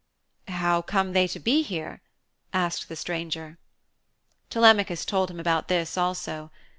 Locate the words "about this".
5.39-5.95